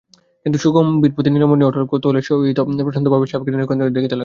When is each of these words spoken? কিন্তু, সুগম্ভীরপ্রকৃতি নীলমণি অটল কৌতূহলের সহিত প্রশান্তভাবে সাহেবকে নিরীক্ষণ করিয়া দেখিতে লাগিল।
কিন্তু, 0.45 0.57
সুগম্ভীরপ্রকৃতি 0.57 1.29
নীলমণি 1.31 1.63
অটল 1.65 1.83
কৌতূহলের 1.91 2.25
সহিত 2.27 2.57
প্রশান্তভাবে 2.79 3.25
সাহেবকে 3.27 3.49
নিরীক্ষণ 3.51 3.77
করিয়া 3.79 3.95
দেখিতে 3.97 4.09
লাগিল। 4.09 4.19